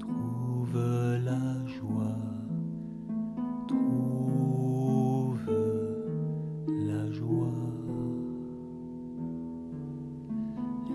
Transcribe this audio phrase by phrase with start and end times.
[0.00, 0.76] trouve
[1.24, 2.16] la joie.
[3.68, 5.50] trouve
[6.66, 7.46] la joie.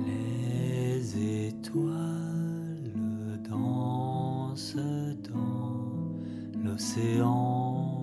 [0.05, 2.91] Les étoiles
[3.49, 4.75] dansent
[6.63, 7.94] l'océan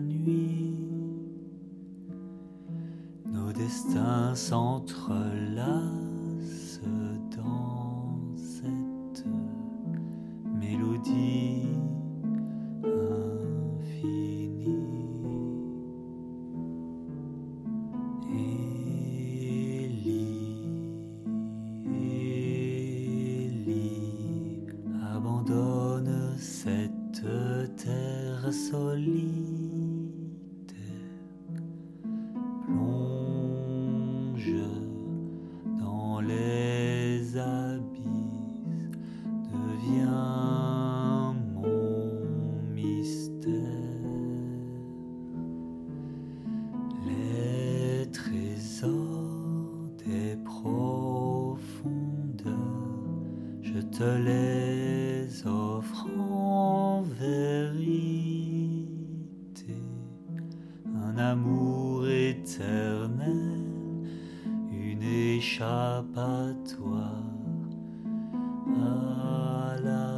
[0.00, 0.78] nuit.
[3.26, 6.15] Nos destins s'entrelacent
[28.56, 28.86] solitaire,
[32.64, 34.54] plonge
[35.78, 38.88] dans les abysses,
[39.52, 43.52] deviens mon mystère.
[47.06, 51.66] Les trésors des profondeurs,
[53.60, 54.85] je te les
[61.16, 63.62] Un amour éternel,
[64.70, 66.04] une échappatoire
[68.76, 70.15] à la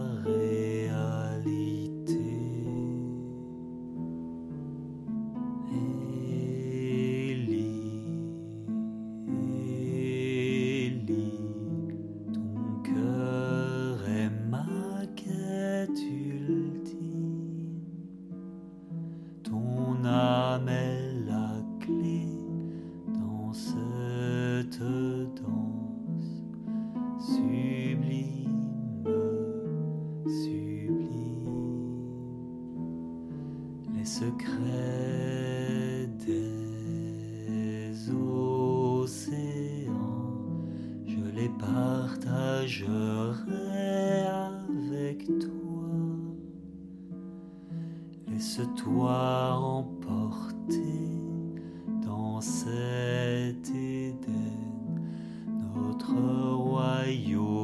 [34.09, 39.93] secrets des océans,
[41.07, 42.89] je les partagerai
[44.25, 45.93] avec toi.
[48.29, 51.13] Laisse-toi emporter
[52.07, 54.57] dans cet Éden,
[55.75, 56.15] notre
[56.55, 57.58] royaume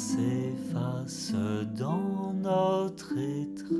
[0.00, 1.34] s'efface
[1.76, 3.76] dans notre étreinte.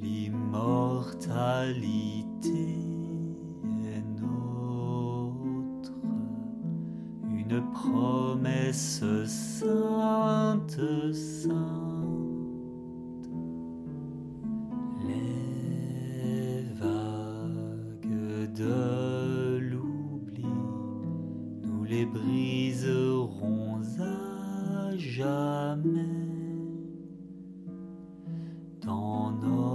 [0.00, 2.78] L'immortalité
[3.86, 5.92] est nôtre,
[7.28, 10.80] une promesse sainte,
[11.12, 11.63] sainte.
[21.84, 26.24] Les briserons à jamais.
[28.82, 29.73] Dans notre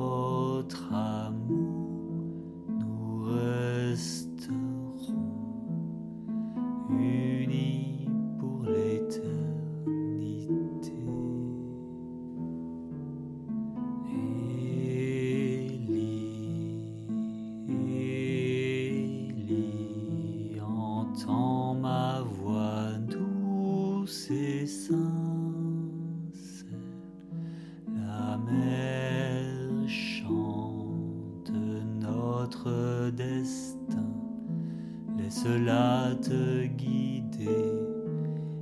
[35.41, 37.47] Laisse-la te guider,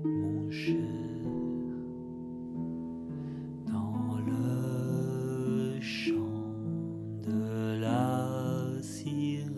[0.04, 0.76] mon cher.
[3.66, 6.54] Dans le chant
[7.24, 9.56] de la sirène,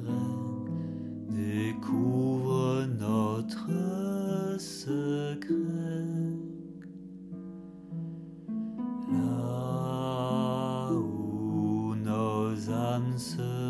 [1.27, 5.57] découvre notre secret.
[9.11, 13.68] Là où nos âmes se